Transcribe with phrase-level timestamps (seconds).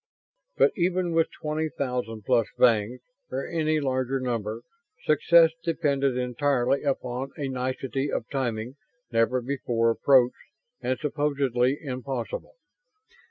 [0.57, 4.63] But, even with twenty thousand plus Vangs or any larger number
[5.05, 8.77] success depended entirely upon a nicety of timing
[9.11, 10.49] never before approached
[10.81, 12.55] and supposedly impossible.